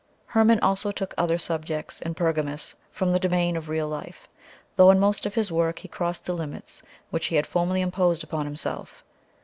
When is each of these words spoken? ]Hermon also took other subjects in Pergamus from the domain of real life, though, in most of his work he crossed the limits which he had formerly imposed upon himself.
]Hermon 0.35 0.59
also 0.61 0.89
took 0.89 1.13
other 1.15 1.37
subjects 1.37 2.01
in 2.01 2.15
Pergamus 2.15 2.73
from 2.89 3.11
the 3.13 3.19
domain 3.19 3.55
of 3.55 3.69
real 3.69 3.87
life, 3.87 4.27
though, 4.75 4.89
in 4.89 4.99
most 4.99 5.27
of 5.27 5.35
his 5.35 5.51
work 5.51 5.77
he 5.77 5.87
crossed 5.87 6.25
the 6.25 6.33
limits 6.33 6.81
which 7.11 7.27
he 7.27 7.35
had 7.35 7.45
formerly 7.45 7.81
imposed 7.81 8.23
upon 8.23 8.47
himself. 8.47 9.03